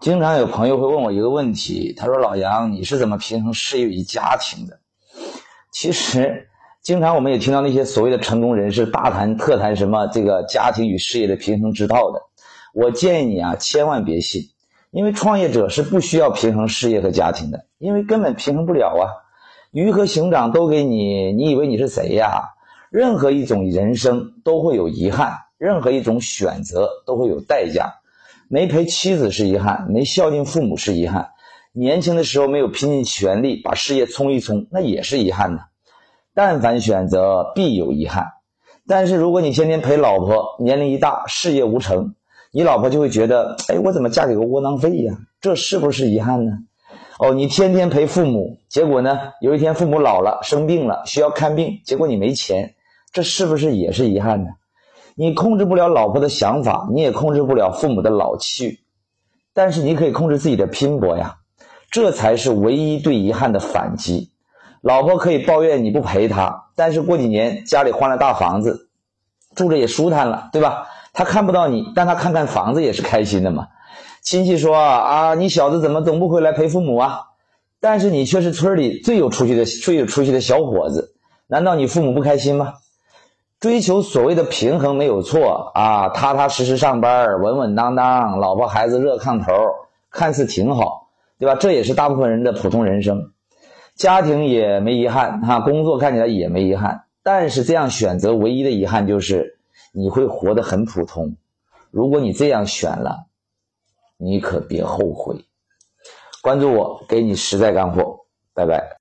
[0.00, 4.80] 经常有朋友会问我一个问题，他说：“老杨，你是怎么平衡事业与家庭的？”
[5.70, 6.48] 其实，
[6.80, 12.22] 经常我们也听到那些所谓的成功人士大谈特谈什么这个家庭与事业的平衡之道的。
[12.72, 14.44] 我建议你啊，千万别信，
[14.90, 19.04] 因为创业者是不需要平衡事业和家庭的，因为根本平衡不了啊。
[19.70, 22.54] 鱼和熊掌都给你，你以为你是谁呀？
[22.88, 27.92] 任何一种人生都会有遗憾，任何一种选择都会有代价。
[28.52, 31.28] 没陪妻子是遗憾，没孝敬父母是遗憾，
[31.72, 35.60] 年轻的时候没有拼尽全力把事业冲一冲，那也是遗憾呢。
[36.34, 38.26] 但凡选择，必有遗憾。
[38.88, 42.16] 但是如果你天天陪老婆，年龄一大，事业无成，
[42.50, 45.16] 你老婆就会觉得，哎，我怎么嫁给个窝囊废呀？
[45.40, 46.50] 这是不是遗憾呢？
[47.20, 52.74] 哦，你天天陪父母，结果呢，有一天父母老了，生病了，需要看病，结果你没钱，
[53.12, 54.50] 这是不是也是遗憾呢？
[55.20, 58.80] 你控制不了老婆的想法，你也控制不了父母的老去，
[59.52, 61.36] 但是你可以控制自己的拼搏呀，
[61.90, 64.30] 这才是唯一对遗憾的反击。
[64.80, 68.88] 老婆可以抱怨你不陪她，但是过几年家里换了大房子，
[69.54, 70.86] 住着也舒坦了，对吧？
[71.12, 73.66] 她看不到你，但她看看房子也是开心的嘛。
[74.22, 77.24] 亲戚说啊，你小子怎么总不回来陪父母啊？
[77.78, 81.12] 但是你却是村里最有出息的、最有出息的小伙子，
[81.46, 82.72] 难道你父母不开心吗？
[83.60, 89.52] 追求所谓的平衡没有错啊，踏踏实实上班，稳稳当当，老婆孩子热炕头，
[90.10, 91.08] 看似挺好，
[91.38, 91.56] 对吧？
[91.56, 93.32] 这也是大部分人的普通人生，
[93.94, 99.58] 家庭也没遗憾哈，工作看起来也没遗憾，但是这样选择唯一的遗憾就是
[99.92, 101.36] 你会活得很普通。
[101.90, 103.26] 如果你这样选了，
[104.16, 105.44] 你可别后悔。
[106.42, 108.20] 关注我，给你实在干货，
[108.54, 108.88] 拜拜。